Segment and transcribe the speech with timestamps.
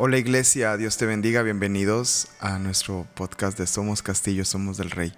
[0.00, 5.12] Hola iglesia, Dios te bendiga, bienvenidos a nuestro podcast de Somos Castillo, Somos del Rey.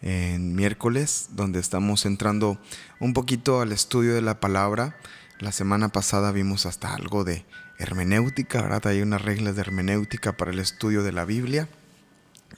[0.00, 2.56] En miércoles, donde estamos entrando
[3.00, 4.96] un poquito al estudio de la palabra.
[5.40, 7.44] La semana pasada vimos hasta algo de
[7.80, 8.86] hermenéutica, ¿verdad?
[8.86, 11.68] Hay unas reglas de hermenéutica para el estudio de la Biblia.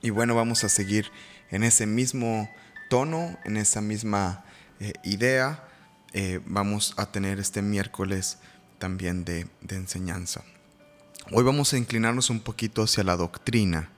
[0.03, 1.11] Y bueno, vamos a seguir
[1.51, 2.51] en ese mismo
[2.91, 4.45] tono, en esa misma
[4.81, 5.65] eh, idea.
[6.13, 8.37] Eh, vamos a tener este miércoles
[8.79, 10.45] también de enseñanza.
[11.31, 13.91] Hoy vamos a inclinarnos un poquito hacia la doctrina,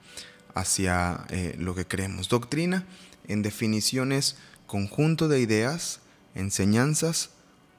[0.53, 2.27] hacia eh, lo que creemos.
[2.27, 2.85] Doctrina,
[3.25, 4.35] en definiciones,
[4.67, 6.01] conjunto de ideas,
[6.35, 7.29] enseñanzas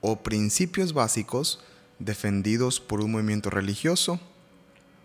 [0.00, 1.62] o principios básicos
[1.98, 4.18] defendidos por un movimiento religioso,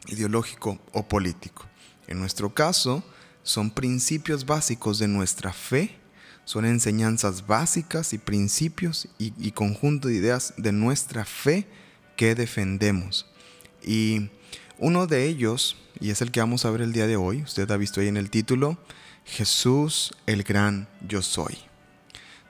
[0.08, 1.66] ideológico o político.
[2.08, 3.04] En nuestro caso,
[3.44, 5.98] son principios básicos de nuestra fe,
[6.46, 11.68] son enseñanzas básicas y principios y, y conjunto de ideas de nuestra fe
[12.16, 13.26] que defendemos.
[13.84, 14.30] Y
[14.80, 17.70] uno de ellos, y es el que vamos a ver el día de hoy, usted
[17.72, 18.78] ha visto ahí en el título,
[19.26, 21.58] Jesús el gran yo soy.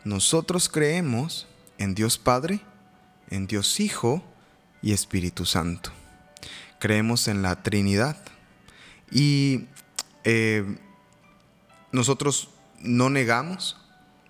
[0.04, 1.48] Nosotros creemos
[1.78, 2.62] en Dios Padre,
[3.30, 4.24] en Dios Hijo
[4.82, 5.92] y Espíritu Santo.
[6.80, 8.18] Creemos en la Trinidad.
[9.12, 9.66] Y
[10.24, 10.78] eh,
[11.92, 13.78] nosotros no negamos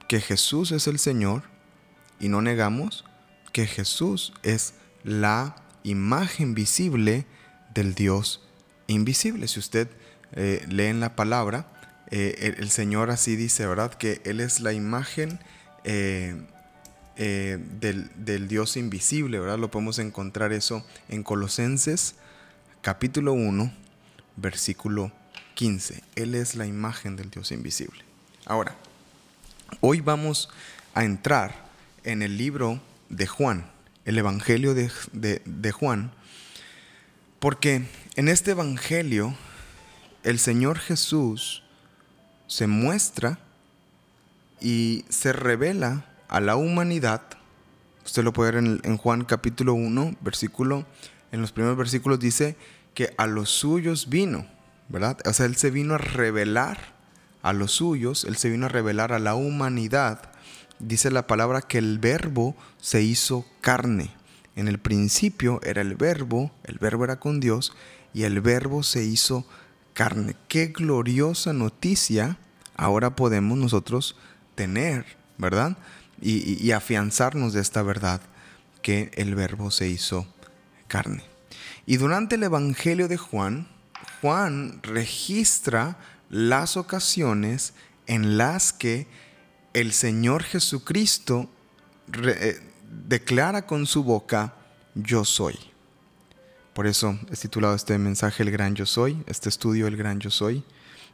[0.08, 1.44] que Jesús es el Señor
[2.20, 3.04] y no negamos
[3.52, 7.26] que Jesús es la imagen visible
[7.78, 8.42] del Dios
[8.88, 9.48] invisible.
[9.48, 9.88] Si usted
[10.34, 11.68] eh, lee en la palabra,
[12.10, 13.94] eh, el, Señor así dice, ¿verdad?
[13.94, 15.40] Que Él es la imagen
[15.84, 16.36] eh,
[17.16, 19.60] del, del, Dios invisible, ¿verdad?
[19.60, 22.16] Lo podemos encontrar eso en Colosenses
[22.82, 23.72] capítulo 1,
[24.36, 25.12] versículo
[25.54, 26.04] 15.
[26.16, 28.02] Él es la imagen del Dios invisible.
[28.46, 28.76] Ahora,
[29.82, 30.50] hoy vamos
[30.94, 31.68] a entrar
[32.04, 33.70] en el libro de Juan,
[34.06, 34.90] el Evangelio de,
[35.44, 36.12] de Juan,
[37.40, 39.36] porque en este Evangelio
[40.24, 41.64] el Señor Jesús
[42.48, 43.40] se muestra
[44.60, 47.22] y se revela a la humanidad.
[48.06, 50.86] Usted lo puede ver en, Juan capítulo 1, versículo,
[51.32, 52.56] en los primeros versículos dice
[52.94, 54.48] que a los suyos vino,
[54.90, 55.18] ¿verdad?
[55.26, 56.96] O sea, Él se vino a revelar
[57.44, 60.32] a los suyos, Él se vino a revelar a la humanidad.
[60.80, 64.17] Dice la palabra que el verbo se hizo carne.
[64.58, 67.74] En el principio era el verbo, el verbo era con Dios
[68.12, 69.46] y el verbo se hizo
[69.94, 70.36] carne.
[70.48, 72.40] Qué gloriosa noticia
[72.76, 74.16] ahora podemos nosotros
[74.56, 75.06] tener,
[75.38, 75.78] ¿verdad?
[76.20, 78.20] Y, afianzarnos de esta verdad,
[78.82, 80.28] que el verbo se hizo
[80.88, 81.24] carne.
[81.86, 83.68] Y durante el Evangelio de Juan,
[84.22, 86.00] Juan registra
[86.32, 87.76] las ocasiones
[88.08, 89.06] en las que
[89.74, 91.48] el Señor Jesucristo
[92.24, 92.60] eh,
[93.08, 94.54] declara con su boca,
[94.96, 95.58] yo soy.
[96.74, 100.30] Por eso es titulado este mensaje El gran yo soy, este estudio El gran yo
[100.30, 100.64] soy.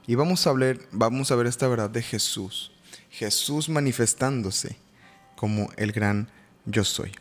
[0.06, 2.72] Y vamos a, hablar, vamos a ver esta verdad de Jesús.
[3.09, 4.78] Jesús manifestándose
[5.35, 6.29] como el gran
[6.66, 7.12] yo soy.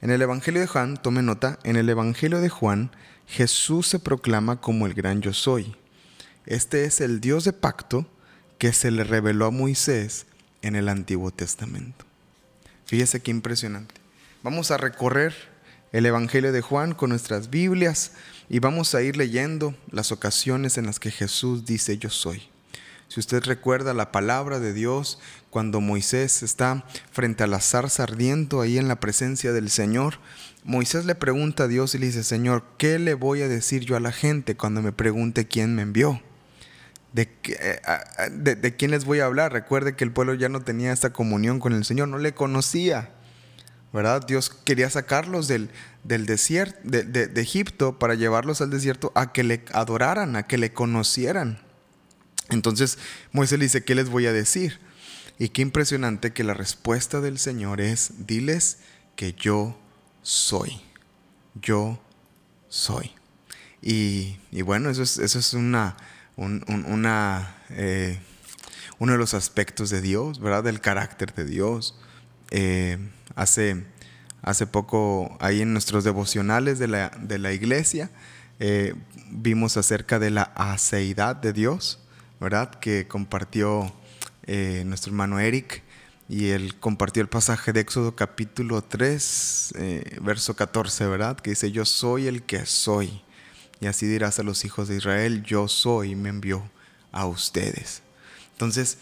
[0.00, 2.90] En el Evangelio de Juan, tome nota, en el Evangelio de Juan,
[3.26, 5.74] Jesús se proclama como el gran yo soy.
[6.46, 8.06] Este es el Dios de pacto
[8.58, 10.26] que se le reveló a Moisés
[10.60, 12.04] en el Antiguo Testamento.
[12.92, 13.94] Fíjese qué impresionante.
[14.42, 15.34] Vamos a recorrer
[15.92, 18.12] el Evangelio de Juan con nuestras Biblias
[18.50, 22.42] y vamos a ir leyendo las ocasiones en las que Jesús dice yo soy.
[23.08, 28.60] Si usted recuerda la palabra de Dios cuando Moisés está frente a la zarza ardiendo
[28.60, 30.18] ahí en la presencia del Señor,
[30.62, 33.96] Moisés le pregunta a Dios y le dice, Señor, ¿qué le voy a decir yo
[33.96, 36.20] a la gente cuando me pregunte quién me envió?
[37.14, 37.80] Eh,
[38.30, 39.52] de, quién les voy a hablar.
[39.52, 43.10] Recuerde que el pueblo ya no tenía esta comunión con el Señor, no le conocía.
[43.92, 44.26] ¿Verdad?
[44.26, 45.68] Dios quería sacarlos del,
[46.02, 50.56] del desierto, de, de, Egipto para llevarlos al desierto a que le adoraran, a que
[50.56, 51.58] le conocieran.
[52.48, 52.98] Entonces
[53.32, 54.80] Moisés le dice, ¿qué les voy a decir?
[55.38, 58.78] Y qué impresionante que la respuesta del Señor es, diles
[59.14, 59.78] que yo
[60.22, 60.80] soy.
[61.60, 62.00] Yo
[62.70, 63.12] soy.
[63.82, 65.96] Y, y bueno, eso es, eso es una,
[66.36, 68.18] una, eh,
[68.98, 70.64] uno de los aspectos de Dios, ¿verdad?
[70.64, 71.98] Del carácter de Dios.
[72.50, 72.98] Eh,
[73.34, 73.84] hace,
[74.42, 78.10] hace poco, ahí en nuestros devocionales de la, de la iglesia,
[78.60, 78.94] eh,
[79.30, 81.98] vimos acerca de la aceidad de Dios,
[82.40, 82.70] ¿verdad?
[82.70, 83.92] Que compartió
[84.84, 85.82] nuestro hermano Eric
[86.28, 89.74] y él compartió el pasaje de Éxodo capítulo 3,
[90.20, 91.36] verso 14, ¿verdad?
[91.36, 93.22] Que dice, yo soy el que soy
[93.82, 96.70] y así dirás a los hijos de Israel, yo soy, me envió
[97.10, 98.02] a ustedes.
[98.52, 98.98] Entonces,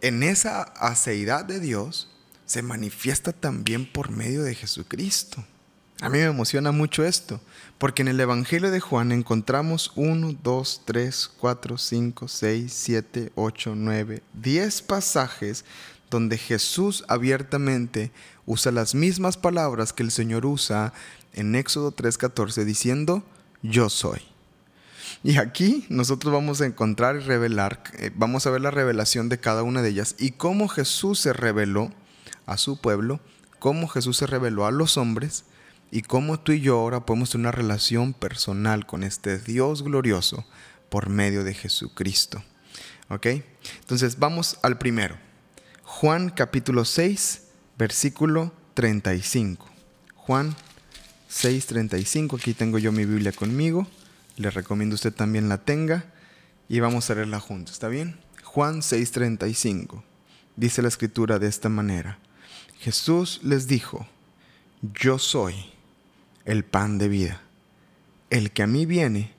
[0.00, 2.08] en esa aceidad de Dios
[2.46, 5.44] se manifiesta también por medio de Jesucristo.
[6.00, 7.42] A mí me emociona mucho esto,
[7.76, 13.74] porque en el Evangelio de Juan encontramos 1, 2, 3, 4, 5, 6, 7, 8,
[13.76, 15.66] 9, 10 pasajes
[16.10, 18.12] donde Jesús abiertamente
[18.46, 20.92] usa las mismas palabras que el Señor usa
[21.32, 23.24] en Éxodo 3:14 diciendo,
[23.62, 24.20] yo soy.
[25.22, 29.38] Y aquí nosotros vamos a encontrar y revelar, eh, vamos a ver la revelación de
[29.38, 31.92] cada una de ellas y cómo Jesús se reveló
[32.46, 33.20] a su pueblo,
[33.58, 35.44] cómo Jesús se reveló a los hombres
[35.90, 40.46] y cómo tú y yo ahora podemos tener una relación personal con este Dios glorioso
[40.88, 42.42] por medio de Jesucristo.
[43.08, 43.26] ¿Ok?
[43.80, 45.25] Entonces vamos al primero.
[45.88, 47.42] Juan capítulo 6,
[47.78, 49.66] versículo 35.
[50.16, 50.54] Juan
[51.28, 52.36] 6, 35.
[52.36, 53.86] Aquí tengo yo mi Biblia conmigo.
[54.36, 56.12] Le recomiendo usted también la tenga
[56.68, 57.74] y vamos a leerla juntos.
[57.74, 58.18] ¿Está bien?
[58.42, 60.02] Juan 6, 35.
[60.56, 62.18] Dice la escritura de esta manera.
[62.80, 64.08] Jesús les dijo,
[64.82, 65.54] yo soy
[66.44, 67.40] el pan de vida.
[68.28, 69.32] El que a mí viene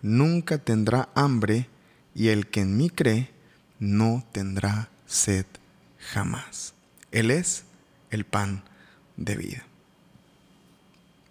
[0.00, 1.68] nunca tendrá hambre
[2.14, 3.30] y el que en mí cree
[3.78, 5.44] no tendrá sed
[6.12, 6.74] jamás.
[7.12, 7.64] Él es
[8.10, 8.64] el pan
[9.16, 9.64] de vida.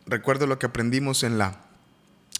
[0.05, 1.65] Recuerdo lo que aprendimos en la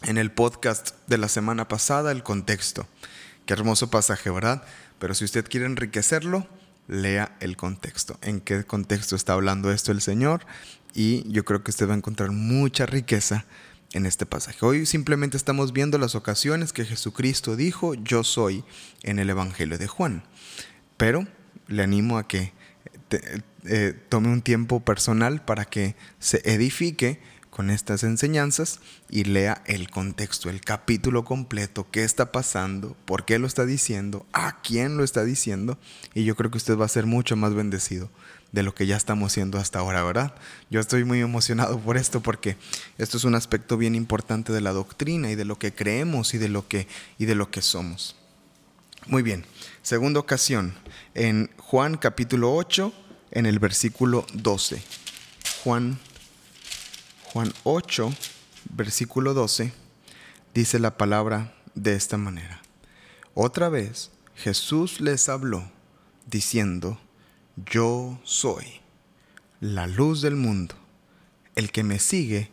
[0.04, 2.88] en el podcast de la semana pasada, el contexto.
[3.46, 4.64] Qué hermoso pasaje, ¿verdad?
[4.98, 6.48] Pero si usted quiere enriquecerlo,
[6.88, 8.18] lea el contexto.
[8.22, 10.46] ¿En qué contexto está hablando esto el Señor?
[10.94, 13.46] Y yo creo que usted va a encontrar mucha riqueza
[13.94, 14.66] en este pasaje.
[14.66, 18.64] Hoy simplemente estamos viendo las ocasiones que Jesucristo dijo, yo soy
[19.04, 20.24] en el Evangelio de Juan.
[20.98, 21.28] Pero
[21.68, 22.54] le animo a que
[23.66, 27.20] eh, tome un tiempo personal para que se edifique
[27.50, 28.80] con estas enseñanzas
[29.10, 34.26] y lea el contexto, el capítulo completo, qué está pasando, por qué lo está diciendo,
[34.32, 35.78] a quién lo está diciendo,
[36.14, 38.10] y yo creo que usted va a ser mucho más bendecido
[38.52, 40.34] de lo que ya estamos haciendo hasta ahora, ¿verdad?
[40.70, 42.58] Yo estoy muy emocionado por esto porque
[42.98, 46.38] esto es un aspecto bien importante de la doctrina y de lo que creemos y
[46.38, 46.88] de lo que,
[47.18, 48.16] y de lo que somos.
[49.08, 49.46] Muy bien,
[49.82, 50.76] segunda ocasión,
[51.16, 52.94] en Juan capítulo 8,
[53.32, 54.82] en el versículo 12.
[55.64, 56.00] Juan
[57.34, 58.14] Juan 8,
[58.72, 59.72] versículo 12,
[60.54, 62.62] dice la palabra de esta manera.
[63.34, 65.72] Otra vez Jesús les habló
[66.26, 67.00] diciendo,
[67.56, 68.82] yo soy
[69.60, 70.76] la luz del mundo.
[71.56, 72.52] El que me sigue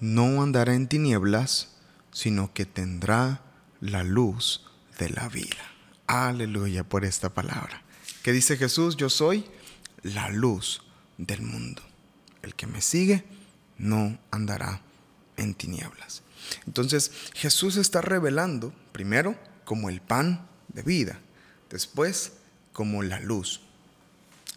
[0.00, 1.76] no andará en tinieblas,
[2.12, 3.42] sino que tendrá
[3.80, 4.64] la luz
[4.98, 5.73] de la vida.
[6.06, 7.82] Aleluya por esta palabra.
[8.22, 8.96] ¿Qué dice Jesús?
[8.96, 9.44] Yo soy
[10.02, 10.82] la luz
[11.18, 11.82] del mundo.
[12.42, 13.24] El que me sigue
[13.78, 14.82] no andará
[15.36, 16.22] en tinieblas.
[16.66, 21.18] Entonces Jesús está revelando primero como el pan de vida,
[21.70, 22.32] después
[22.72, 23.60] como la luz.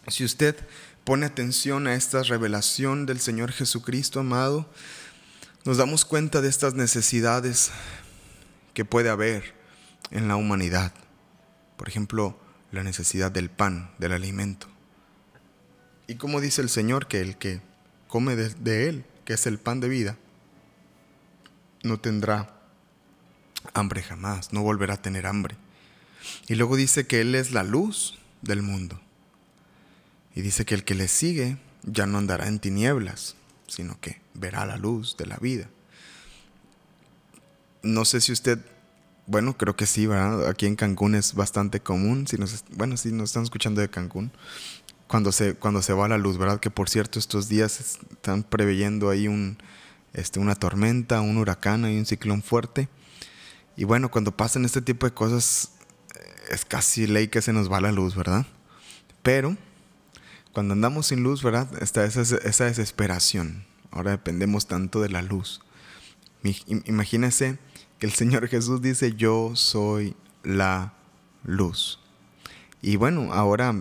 [0.08, 0.56] Si usted
[1.04, 4.70] pone atención a esta revelación del Señor Jesucristo amado,
[5.64, 7.70] nos damos cuenta de estas necesidades
[8.74, 9.54] que puede haber
[10.10, 10.92] en la humanidad.
[11.78, 12.36] Por ejemplo,
[12.72, 14.66] la necesidad del pan, del alimento.
[16.08, 17.62] Y como dice el Señor, que el que
[18.08, 20.16] come de, Él, que es el pan de vida,
[21.84, 22.60] no tendrá
[23.74, 25.56] hambre jamás, no volverá a tener hambre.
[26.48, 29.00] Y luego dice que Él es la luz del mundo.
[30.34, 33.36] Y dice que el que le sigue ya no andará en tinieblas,
[33.68, 35.68] sino que verá la luz de la vida.
[37.82, 38.58] No sé si usted,
[39.28, 40.48] bueno, creo que sí, ¿verdad?
[40.48, 44.32] Aquí en Cancún es bastante común, si nos, bueno, si nos están escuchando de Cancún,
[45.06, 46.60] cuando se, cuando se va la luz, ¿verdad?
[46.60, 49.58] Que por cierto estos días están preveyendo ahí un,
[50.14, 52.88] este, una tormenta, un huracán y un ciclón fuerte.
[53.76, 55.72] Y bueno, cuando pasan este tipo de cosas
[56.14, 58.46] eh, es casi ley que se nos va la luz, ¿verdad?
[59.22, 59.58] Pero
[60.52, 61.68] cuando andamos sin luz, ¿verdad?
[61.82, 63.66] Está esa, esa desesperación.
[63.90, 65.60] Ahora dependemos tanto de la luz.
[66.42, 67.58] Imagínese
[67.98, 70.94] que el Señor Jesús dice, yo soy la
[71.44, 72.00] luz.
[72.80, 73.74] Y bueno, ahora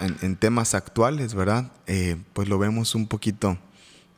[0.00, 1.72] en, temas actuales, ¿verdad?
[1.86, 3.58] Eh, pues lo vemos un poquito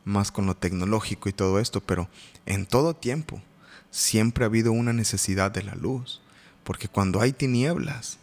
[0.05, 2.09] más con lo tecnológico y todo esto, pero
[2.45, 3.41] en todo tiempo
[3.91, 6.21] siempre ha habido una necesidad de la luz,
[6.63, 8.19] porque cuando hay tinieblas,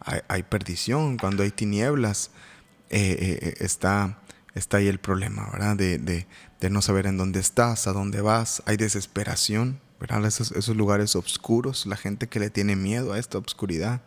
[0.00, 2.30] hay, perdición, cuando hay tinieblas,
[2.90, 4.18] eh, eh, está,
[4.54, 5.76] está ahí el problema, ¿verdad?
[5.76, 6.26] De,
[6.70, 10.24] no saber en dónde estás, a dónde vas, hay desesperación, ¿verdad?
[10.26, 14.02] Esos, esos lugares oscuros, la gente que le tiene miedo a esta oscuridad.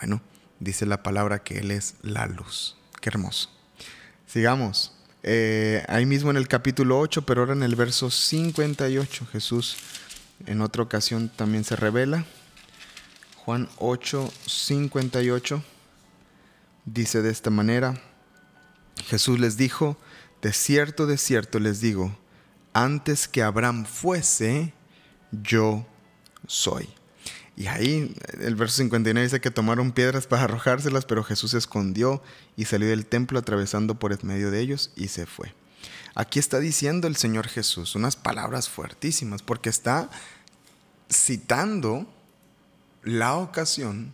[0.00, 0.22] Bueno,
[0.58, 2.76] dice la palabra que Él es la luz.
[3.00, 3.50] Qué hermoso.
[4.26, 4.92] Sigamos.
[5.22, 9.76] Eh, ahí mismo en el capítulo 8, pero ahora en el verso 58, Jesús
[10.46, 12.24] en otra ocasión también se revela.
[13.44, 15.62] Juan 8, 58
[16.84, 18.00] dice de esta manera,
[19.06, 19.96] Jesús les dijo,
[20.42, 22.16] de cierto, de cierto les digo,
[22.72, 24.72] antes que Abraham fuese,
[25.30, 25.86] yo
[26.46, 26.88] soy.
[27.56, 32.22] Y ahí el verso 59 dice que tomaron piedras para arrojárselas, pero Jesús se escondió
[32.56, 35.52] y salió del templo atravesando por el medio de ellos y se fue.
[36.14, 40.10] Aquí está diciendo el Señor Jesús unas palabras fuertísimas porque está
[41.10, 42.06] citando
[43.02, 44.12] la ocasión,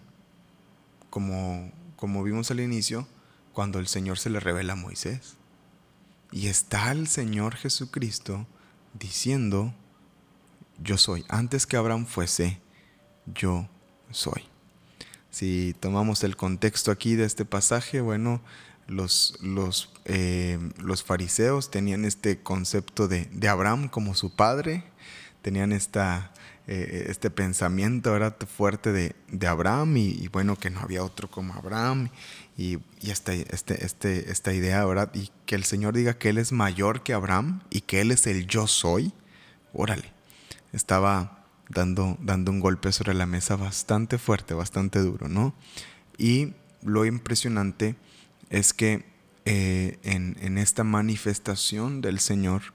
[1.11, 3.07] como, como vimos al inicio,
[3.53, 5.37] cuando el Señor se le revela a Moisés.
[6.33, 8.47] Y está el Señor Jesucristo
[8.95, 9.75] diciendo,
[10.79, 11.25] yo soy.
[11.29, 12.61] Antes que Abraham fuese,
[13.27, 13.69] yo
[14.11, 14.45] soy.
[15.31, 18.41] Si tomamos el contexto aquí de este pasaje, bueno,
[18.87, 24.85] los, los, eh, los fariseos tenían este concepto de, de, Abraham como su padre,
[25.43, 26.33] tenían esta,
[26.69, 32.09] eh, este pensamiento fuerte de, Abraham y, bueno, que no había otro como Abraham
[32.59, 35.11] y, este, este, esta idea, ¿verdad?
[35.15, 38.27] Y que el Señor diga que Él es mayor que Abraham y que Él es
[38.27, 39.13] el yo soy,
[39.73, 40.13] órale,
[40.73, 45.55] estaba dando, un golpe sobre la mesa bastante fuerte, bastante duro, ¿no?
[46.19, 47.95] Y lo impresionante
[48.51, 49.05] es que
[49.45, 52.75] eh, en esta manifestación del Señor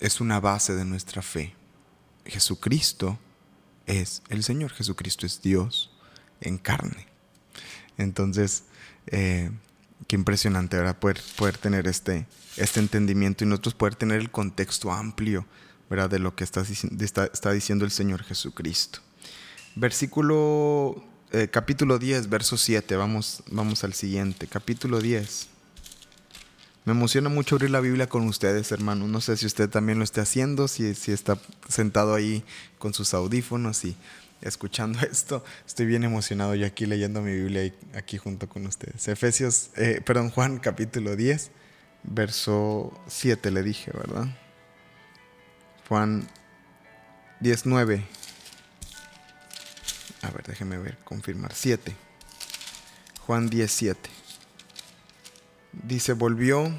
[0.00, 1.55] es una base de nuestra fe.
[2.26, 3.18] Jesucristo
[3.86, 5.90] es el Señor, Jesucristo es Dios
[6.40, 7.06] en carne.
[7.98, 8.64] Entonces,
[9.06, 9.50] eh,
[10.06, 10.98] qué impresionante ¿verdad?
[10.98, 15.46] Poder, tener este, este entendimiento y nosotros poder tener el contexto amplio
[15.88, 16.10] ¿verdad?
[16.10, 19.00] de lo que está, está, diciendo el Señor Jesucristo.
[19.76, 25.55] Versículo, eh, capítulo 10, verso 7, vamos, vamos al siguiente, capítulo 10.
[26.86, 29.08] Me emociona mucho abrir la Biblia con ustedes, hermano.
[29.08, 31.36] No sé si usted también lo esté haciendo, si, si está
[31.68, 32.44] sentado ahí
[32.78, 33.96] con sus audífonos y
[34.40, 35.44] escuchando esto.
[35.66, 39.08] Estoy bien emocionado yo aquí leyendo mi Biblia aquí junto con ustedes.
[39.08, 41.50] Efesios, eh, perdón, Juan capítulo 10,
[42.04, 44.28] verso 7 le dije, ¿verdad?
[45.88, 46.28] Juan
[47.40, 48.06] 19.
[50.22, 51.52] A ver, déjeme ver, confirmar.
[51.52, 51.96] 7.
[53.26, 54.25] Juan 17
[55.86, 56.70] dice, volvió,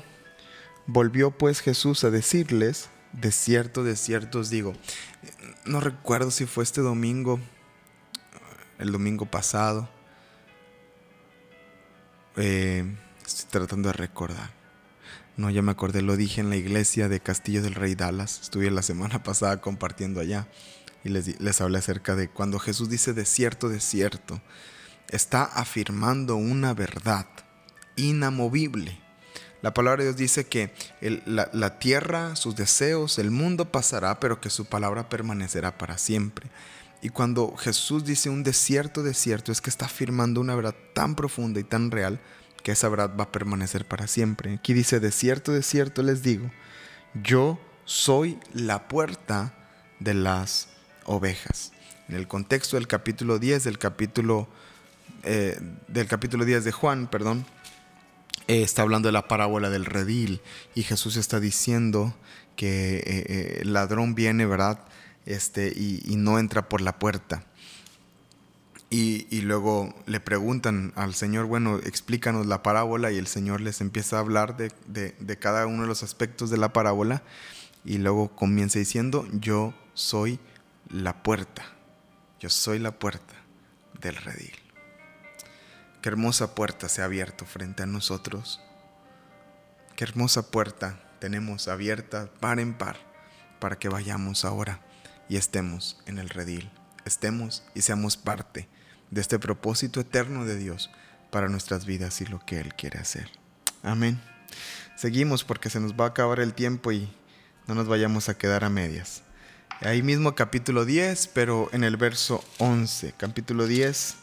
[0.86, 4.74] volvió pues Jesús a decirles, de cierto, de cierto os digo,
[5.66, 7.40] no recuerdo si fue este domingo,
[8.80, 9.90] el domingo pasado,
[12.36, 12.86] eh,
[13.26, 14.52] estoy tratando de recordar.
[15.38, 18.42] No, ya me acordé, lo dije en la iglesia de Castillo del Rey Dallas.
[18.42, 20.48] Estuve la semana pasada compartiendo allá
[21.04, 24.42] y les, les hablé acerca de cuando Jesús dice de cierto, de cierto,
[25.10, 27.28] está afirmando una verdad
[27.98, 28.98] inamovible.
[29.62, 30.72] La palabra de Dios dice que
[31.26, 36.48] la, tierra, sus deseos, el mundo pasará, pero que su palabra permanecerá para siempre.
[37.02, 41.60] Y cuando Jesús dice un desierto, desierto, es que está afirmando una verdad tan profunda
[41.60, 42.20] y tan real
[42.64, 44.56] que esa verdad va a permanecer para siempre.
[44.56, 46.52] Aquí dice, desierto, desierto les digo,
[47.24, 49.54] yo soy la puerta
[50.00, 50.68] de las
[51.06, 51.72] ovejas.
[52.10, 54.48] En el contexto del capítulo 10, del capítulo,
[55.24, 57.46] eh, del capítulo 10 de Juan, perdón,
[58.48, 60.42] eh, está hablando de la parábola del redil
[60.74, 62.16] y Jesús está diciendo
[62.56, 64.80] que eh, eh, el ladrón viene, ¿verdad?
[65.26, 67.44] Este, y, no entra por la puerta.
[68.90, 74.16] Y, luego le preguntan al Señor, bueno, explícanos la parábola y el Señor les empieza
[74.16, 77.24] a hablar de, de cada uno de los aspectos de la parábola
[77.84, 80.40] y luego comienza diciendo, yo soy
[80.90, 81.64] la puerta,
[82.40, 83.34] yo soy la puerta
[84.00, 84.67] del redil.
[86.08, 88.62] Qué hermosa puerta se ha abierto frente a nosotros.
[89.98, 92.96] Qué hermosa puerta tenemos abierta par en par
[93.60, 94.80] para que vayamos ahora
[95.28, 96.72] y estemos en el redil,
[97.04, 98.70] estemos y seamos parte
[99.12, 100.90] de este propósito eterno de Dios
[101.30, 103.30] para nuestras vidas y lo que Él quiere hacer.
[103.84, 104.18] Amén.
[104.96, 107.14] Seguimos porque se nos va a acabar el tiempo y
[107.68, 109.24] no nos vayamos a quedar a medias.
[109.82, 113.14] Ahí mismo capítulo 10, pero en el verso 11.
[113.18, 114.16] Capítulo 10,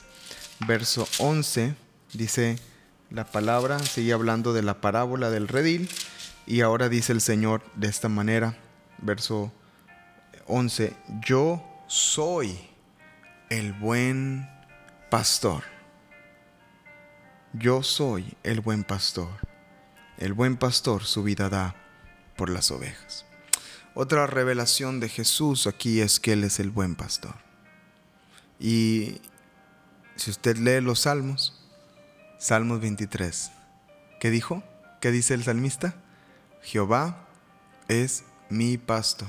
[0.61, 1.75] verso 11,
[2.13, 2.59] dice
[3.11, 5.89] la palabra, sigue hablando de la parábola del redil
[6.47, 8.57] y ahora dice el Señor de esta manera,
[8.99, 9.53] verso
[10.47, 10.95] 11,
[11.25, 12.59] yo soy
[13.51, 14.49] el buen
[15.11, 15.63] pastor.
[17.53, 19.31] Yo soy el buen pastor.
[20.19, 21.77] El buen pastor su vida da
[22.37, 23.25] por las ovejas.
[23.95, 27.37] Otra revelación de Jesús aquí es que Él es el buen pastor.
[28.59, 29.21] Y
[30.17, 31.61] si usted lee los salmos,
[32.39, 33.53] Salmos 23,
[34.21, 34.63] ¿qué dijo?
[35.01, 35.95] ¿Qué dice el salmista?
[36.63, 37.27] Jehová
[37.89, 39.29] es mi pastor,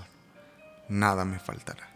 [0.89, 1.89] nada me faltará.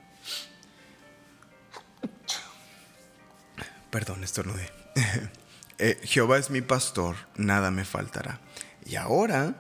[3.89, 5.99] Perdón, esto no de.
[6.03, 8.39] Jehová es mi pastor, nada me faltará.
[8.85, 9.55] Y ahora,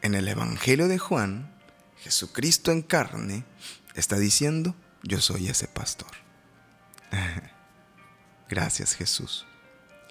[0.00, 1.52] en el Evangelio de Juan,
[1.98, 3.44] Jesucristo en carne
[3.94, 6.10] está diciendo, yo soy ese pastor.
[8.48, 9.46] Gracias Jesús.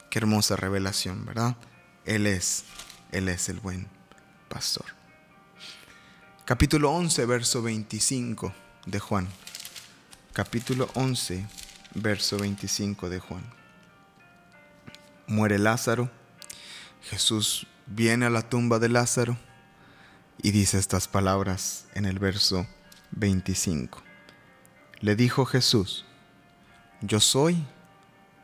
[0.10, 1.56] Qué hermosa revelación, ¿verdad?
[2.06, 2.66] Él es,
[3.12, 3.88] Él es el buen
[4.50, 4.86] pastor.
[6.46, 8.54] Capítulo 11, verso 25
[8.86, 9.28] de Juan.
[10.34, 11.46] Capítulo 11,
[11.94, 13.44] verso 25 de Juan.
[15.28, 16.10] Muere Lázaro.
[17.04, 19.38] Jesús viene a la tumba de Lázaro
[20.42, 22.68] y dice estas palabras en el verso
[23.12, 24.02] 25.
[25.00, 26.06] Le dijo Jesús,
[27.02, 27.64] yo soy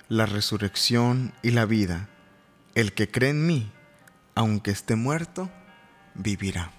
[0.09, 2.09] la resurrección y la vida.
[2.73, 3.71] El que cree en mí,
[4.33, 5.51] aunque esté muerto,
[6.15, 6.71] vivirá.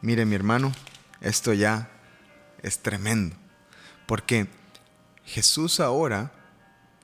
[0.00, 0.72] Mire mi hermano,
[1.20, 1.90] esto ya
[2.62, 3.36] es tremendo,
[4.06, 4.46] porque
[5.24, 6.32] Jesús ahora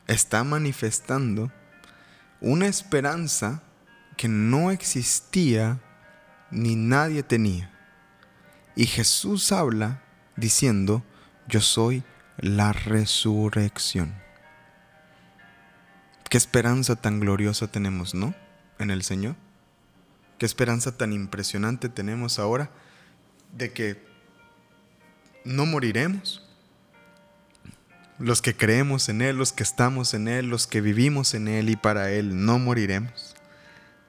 [0.06, 1.52] está manifestando
[2.40, 3.62] una esperanza
[4.16, 5.80] que no existía
[6.50, 7.72] ni nadie tenía.
[8.76, 10.02] Y Jesús habla
[10.36, 11.02] diciendo,
[11.48, 12.04] yo soy
[12.36, 14.27] la resurrección.
[16.28, 18.34] Qué esperanza tan gloriosa tenemos, ¿no?
[18.78, 19.34] En el Señor.
[20.38, 22.70] Qué esperanza tan impresionante tenemos ahora
[23.56, 24.06] de que
[25.44, 26.44] no moriremos.
[28.18, 31.70] Los que creemos en Él, los que estamos en Él, los que vivimos en Él
[31.70, 33.34] y para Él, no moriremos,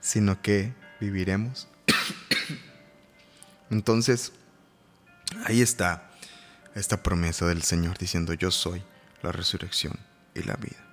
[0.01, 1.67] sino que viviremos.
[3.69, 4.33] Entonces,
[5.45, 6.11] ahí está
[6.75, 8.83] esta promesa del Señor diciendo, yo soy
[9.21, 9.97] la resurrección
[10.33, 10.88] y la vida.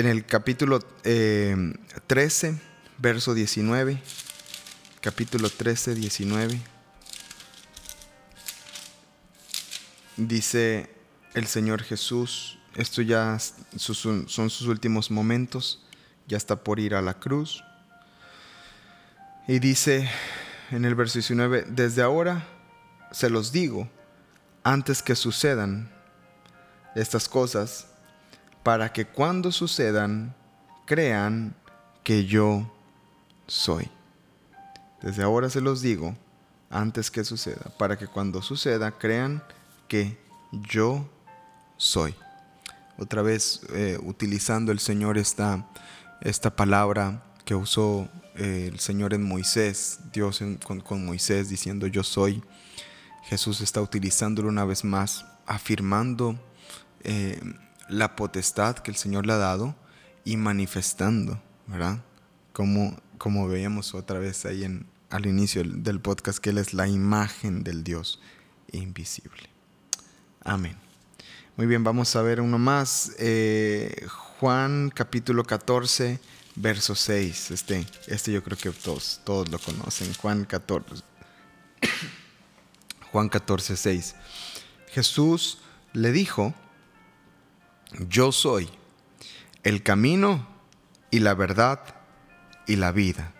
[0.00, 2.54] En el capítulo 13, eh,
[2.96, 4.00] verso 19,
[5.02, 6.58] capítulo 13, 19,
[10.16, 10.88] dice
[11.34, 13.36] el Señor Jesús, esto ya
[13.76, 15.84] son sus últimos momentos,
[16.26, 17.62] ya está por ir a la cruz.
[19.46, 20.08] Y dice
[20.70, 22.48] en el verso 19, desde ahora
[23.12, 23.86] se los digo,
[24.64, 25.92] antes que sucedan
[26.94, 27.89] estas cosas,
[28.62, 30.34] para que cuando sucedan,
[30.86, 31.54] crean
[32.02, 32.70] que yo
[33.46, 33.88] soy.
[35.02, 36.16] Desde ahora se los digo,
[36.68, 39.42] antes que suceda, para que cuando suceda, crean
[39.88, 40.18] que
[40.52, 41.08] yo
[41.76, 42.14] soy.
[42.98, 45.66] Otra vez eh, utilizando el Señor esta,
[46.20, 52.42] esta palabra que usó eh, el Señor en Moisés, Dios con, Moisés diciendo yo soy.
[53.24, 56.38] Jesús está utilizándolo una vez más, afirmando
[57.04, 57.40] eh,
[57.90, 59.74] la potestad que el Señor le ha dado
[60.24, 62.02] y manifestando, ¿verdad?
[62.52, 66.86] Como, como veíamos otra vez ahí en, al inicio del podcast, que Él es la
[66.86, 68.20] imagen del Dios
[68.72, 69.50] invisible.
[70.42, 70.76] Amén.
[71.56, 73.12] Muy bien, vamos a ver uno más.
[73.18, 74.06] Eh,
[74.38, 76.20] Juan capítulo 14,
[76.56, 77.50] verso 6.
[77.50, 80.14] Este, este yo creo que todos, todos lo conocen.
[80.14, 81.02] Juan 14.
[83.12, 84.14] Juan 14, 6.
[84.88, 85.58] Jesús
[85.92, 86.54] le dijo,
[88.08, 88.68] yo soy
[89.62, 90.46] el camino
[91.10, 91.80] y la verdad
[92.66, 93.32] y la vida.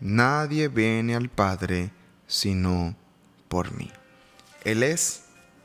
[0.00, 1.90] Nadie viene al Padre
[2.26, 2.96] sino
[3.48, 3.90] por mí.
[4.64, 5.24] Él es,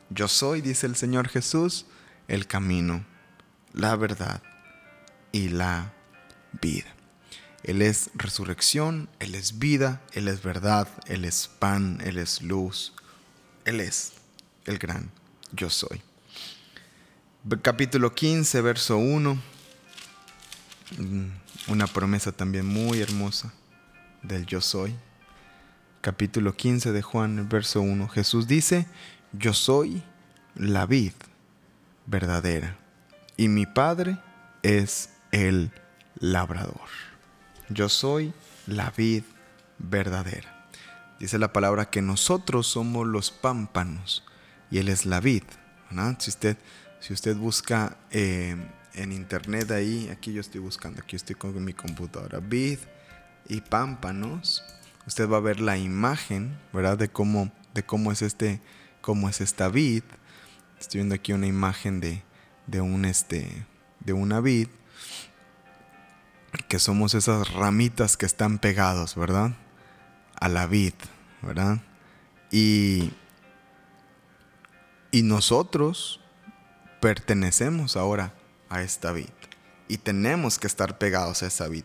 [0.09, 1.85] yo soy, dice el Señor Jesús,
[2.27, 3.05] el camino,
[3.73, 4.41] la verdad
[5.31, 5.93] y la
[6.61, 6.93] vida.
[7.63, 12.93] Él es resurrección, Él es vida, Él es verdad, Él es pan, Él es luz,
[13.65, 14.13] Él es
[14.65, 15.11] el gran
[15.55, 16.01] yo soy
[17.61, 19.37] capítulo 15, verso 1.
[20.97, 21.25] Mm,
[21.67, 23.53] una promesa también muy hermosa
[24.23, 24.95] del yo soy.
[26.01, 28.07] Capítulo 15 de Juan, verso 1.
[28.09, 28.87] Jesús dice,
[29.31, 30.01] yo soy
[30.55, 31.13] la vid
[32.07, 32.77] verdadera
[33.37, 34.17] y mi Padre
[34.63, 35.71] es el
[36.19, 36.89] labrador.
[37.69, 38.33] Yo soy
[38.65, 39.23] la vid
[39.77, 40.67] verdadera.
[41.19, 44.23] Dice la palabra que nosotros somos los pámpanos
[44.71, 45.43] y Él es la vid.
[46.19, 46.57] Si usted
[47.05, 48.55] si usted busca eh,
[48.95, 52.79] en internet ahí, aquí yo estoy buscando, aquí estoy con mi computadora, vid
[53.47, 54.63] y pámpanos,
[55.05, 56.97] usted va a ver la imagen, ¿verdad?
[56.97, 58.59] De cómo, de cómo es este,
[59.01, 60.01] cómo es esta vid.
[60.79, 62.23] Estoy viendo aquí una imagen de,
[62.65, 63.67] de un este,
[63.99, 64.69] de una vid,
[66.67, 69.51] que somos esas ramitas que están pegados, ¿verdad?
[70.39, 70.95] A la vid,
[71.43, 71.83] ¿verdad?
[72.49, 73.13] Y,
[75.11, 76.19] y nosotros,
[77.05, 78.33] pertenecemos ahora
[78.67, 79.29] a esta vid
[79.87, 81.83] y tenemos que estar pegados a esa vid.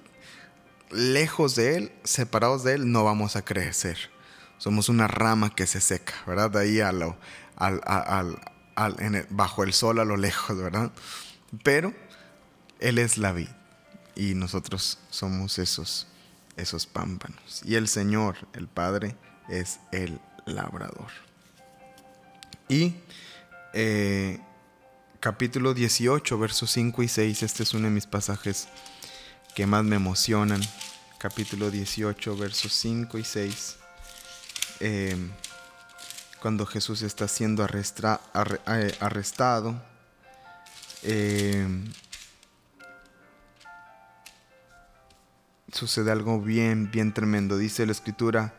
[0.91, 3.99] Lejos de Él, separados de Él, no vamos a crecer.
[4.57, 6.57] Somos una rama que se seca, ¿verdad?
[6.57, 7.19] Ahí a lo,
[9.29, 10.91] bajo el sol a lo lejos, ¿verdad?
[11.65, 11.93] Pero
[12.79, 13.51] Él es la vid
[14.15, 16.07] y nosotros somos esos,
[16.57, 17.61] esos pámpanos.
[17.67, 19.17] Y el Señor, el Padre,
[19.51, 21.11] es el labrador.
[22.71, 22.95] Y
[23.75, 24.41] eh,
[25.21, 28.69] capítulo 18, versos 5 y 6, este es uno de mis pasajes
[29.55, 30.63] que más me emocionan.
[31.19, 33.77] Capítulo 18, versos 5 y 6.
[34.81, 35.17] Eh,
[36.41, 39.83] cuando Jesús está siendo eh, arrestado.
[45.71, 47.59] sucede algo bien, bien tremendo.
[47.59, 48.55] Dice la escritura,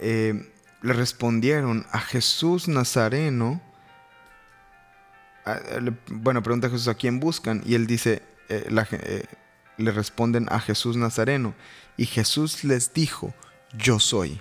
[0.00, 0.42] le
[0.82, 3.67] respondieron a Jesús Nazareno
[6.10, 9.24] bueno, pregunta a Jesús a quién buscan y él dice, eh, eh,
[9.76, 11.54] le responden a Jesús Nazareno.
[11.96, 13.34] Y Jesús les dijo,
[13.76, 14.40] yo soy.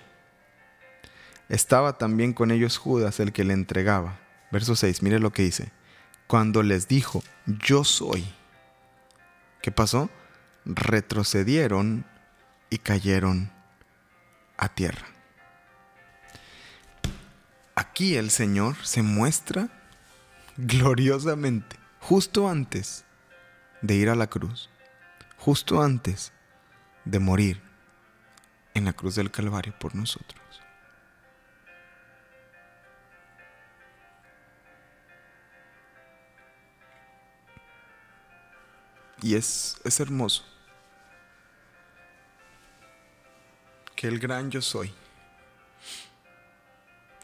[1.50, 4.20] Estaba también con ellos Judas, el que le entregaba.
[4.52, 5.72] Verso 6, mire lo que dice.
[6.28, 8.28] Cuando les dijo, yo soy.
[9.62, 10.10] ¿Qué pasó?
[10.66, 12.06] Retrocedieron
[12.70, 13.52] y cayeron
[14.58, 15.08] a tierra.
[17.76, 19.70] Aquí el Señor se muestra
[20.78, 23.06] gloriosamente, justo antes
[23.82, 24.70] de ir a la cruz,
[25.38, 26.34] justo antes
[27.06, 27.62] de morir
[28.74, 30.42] en la cruz del Calvario por nosotros.
[39.22, 40.44] Y es, es hermoso
[43.96, 44.94] que el gran yo soy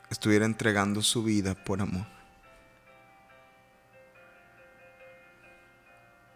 [0.10, 2.22] estuviera entregando su vida por amor.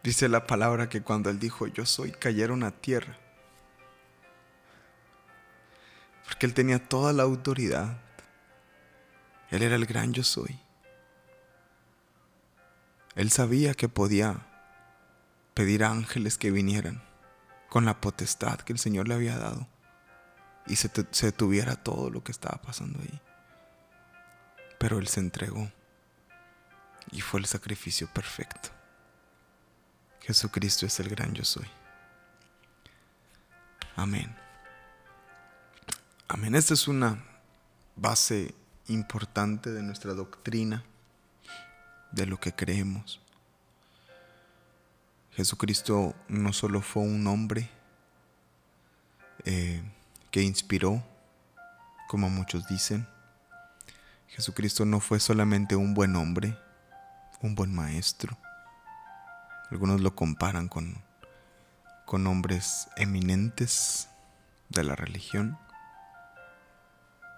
[0.07, 3.17] Dice la palabra que cuando él dijo yo soy, cayeron a tierra.
[6.23, 7.99] Porque él tenía toda la autoridad.
[9.51, 10.57] Él era el gran yo soy.
[13.15, 14.47] Él sabía que podía
[15.53, 17.03] pedir ángeles que vinieran
[17.67, 19.67] con la potestad que el Señor le había dado
[20.67, 23.21] y se, se detuviera todo lo que estaba pasando ahí.
[24.79, 25.69] Pero Él se entregó
[27.11, 28.76] y fue el sacrificio perfecto.
[30.27, 31.65] Jesucristo es el gran yo soy.
[33.95, 34.35] Amén.
[36.27, 36.53] Amén.
[36.53, 37.23] Esta es una
[37.95, 38.53] base
[38.89, 40.83] importante de nuestra doctrina,
[42.11, 43.21] de lo que creemos.
[45.31, 47.69] Jesucristo no solo fue un hombre
[49.45, 49.81] eh,
[50.29, 51.01] que inspiró,
[52.09, 53.07] como muchos dicen.
[54.27, 56.57] Jesucristo no fue solamente un buen hombre,
[57.39, 58.37] un buen maestro.
[59.69, 61.03] Algunos lo comparan con,
[62.05, 64.09] con hombres eminentes
[64.69, 65.57] de la religión,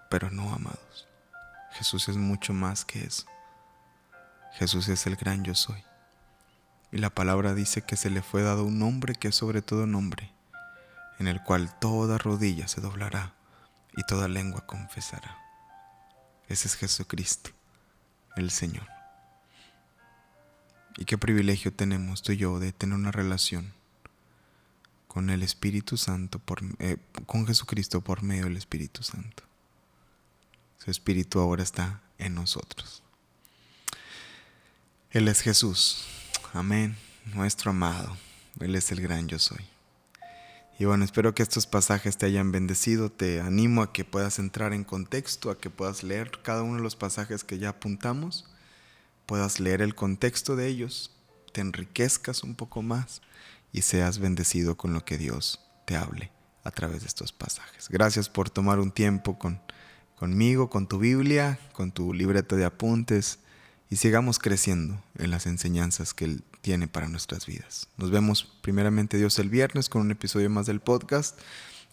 [0.09, 1.07] pero no amados.
[1.71, 3.25] Jesús es mucho más que eso.
[4.53, 5.83] Jesús es el gran yo soy.
[6.91, 9.85] Y la palabra dice que se le fue dado un nombre que es sobre todo
[9.85, 10.31] nombre,
[11.19, 13.33] en el cual toda rodilla se doblará
[13.95, 15.37] y toda lengua confesará.
[16.47, 17.51] Ese es Jesucristo,
[18.35, 18.98] el Señor.
[20.97, 23.73] Y qué privilegio tenemos tú y yo de tener una relación
[25.07, 29.43] con el Espíritu Santo, por, eh, con Jesucristo por medio del Espíritu Santo.
[30.77, 33.01] Su Espíritu ahora está en nosotros.
[35.11, 36.05] Él es Jesús.
[36.53, 36.95] Amén.
[37.33, 38.15] Nuestro amado.
[38.59, 39.65] Él es el gran yo soy.
[40.77, 43.11] Y bueno, espero que estos pasajes te hayan bendecido.
[43.11, 46.83] Te animo a que puedas entrar en contexto, a que puedas leer cada uno de
[46.83, 48.45] los pasajes que ya apuntamos
[49.29, 51.11] puedas leer el contexto de ellos,
[51.53, 53.21] te enriquezcas un poco más
[53.71, 56.31] y seas bendecido con lo que Dios te hable
[56.63, 57.89] a través de estos pasajes.
[57.89, 59.61] Gracias por tomar un tiempo con,
[60.15, 63.37] conmigo, con tu Biblia, con tu libreta de apuntes
[63.91, 67.87] y sigamos creciendo en las enseñanzas que Él tiene para nuestras vidas.
[67.97, 71.37] Nos vemos primeramente Dios el viernes con un episodio más del podcast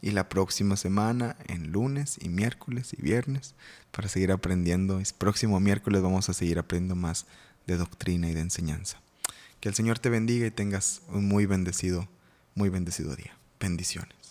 [0.07, 3.57] y la próxima semana en lunes y miércoles y viernes
[3.90, 5.01] para seguir aprendiendo.
[5.01, 7.27] El próximo miércoles vamos a seguir aprendiendo más
[7.66, 9.01] de doctrina y de enseñanza.
[9.59, 12.07] Que el Señor te bendiga y tengas un muy bendecido,
[12.55, 13.37] muy bendecido día.
[13.59, 14.26] Bendiciones.